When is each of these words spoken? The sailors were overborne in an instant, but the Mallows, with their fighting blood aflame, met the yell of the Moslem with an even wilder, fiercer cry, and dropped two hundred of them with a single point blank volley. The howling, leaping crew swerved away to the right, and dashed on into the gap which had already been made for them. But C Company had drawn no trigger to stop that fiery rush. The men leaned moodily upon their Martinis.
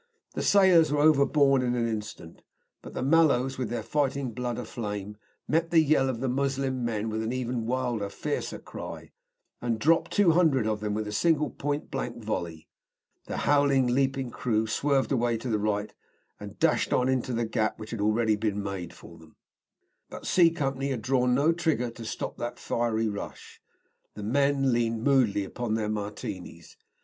The 0.33 0.41
sailors 0.41 0.91
were 0.91 0.99
overborne 1.03 1.61
in 1.61 1.75
an 1.75 1.87
instant, 1.87 2.41
but 2.81 2.95
the 2.95 3.03
Mallows, 3.03 3.59
with 3.59 3.69
their 3.69 3.83
fighting 3.83 4.31
blood 4.31 4.57
aflame, 4.57 5.15
met 5.47 5.69
the 5.69 5.77
yell 5.79 6.09
of 6.09 6.21
the 6.21 6.27
Moslem 6.27 6.83
with 7.11 7.21
an 7.21 7.31
even 7.31 7.67
wilder, 7.67 8.09
fiercer 8.09 8.57
cry, 8.57 9.11
and 9.61 9.77
dropped 9.77 10.09
two 10.09 10.31
hundred 10.31 10.65
of 10.65 10.79
them 10.79 10.95
with 10.95 11.05
a 11.07 11.11
single 11.11 11.51
point 11.51 11.91
blank 11.91 12.17
volley. 12.17 12.67
The 13.27 13.37
howling, 13.45 13.85
leaping 13.85 14.31
crew 14.31 14.65
swerved 14.65 15.11
away 15.11 15.37
to 15.37 15.49
the 15.51 15.59
right, 15.59 15.93
and 16.39 16.57
dashed 16.57 16.93
on 16.93 17.07
into 17.07 17.31
the 17.31 17.45
gap 17.45 17.77
which 17.77 17.91
had 17.91 18.01
already 18.01 18.35
been 18.35 18.63
made 18.63 18.93
for 18.95 19.19
them. 19.19 19.35
But 20.09 20.25
C 20.25 20.49
Company 20.49 20.87
had 20.89 21.03
drawn 21.03 21.35
no 21.35 21.51
trigger 21.51 21.91
to 21.91 22.05
stop 22.05 22.37
that 22.37 22.57
fiery 22.57 23.07
rush. 23.07 23.61
The 24.15 24.23
men 24.23 24.73
leaned 24.73 25.03
moodily 25.03 25.43
upon 25.43 25.75
their 25.75 25.89
Martinis. 25.89 26.75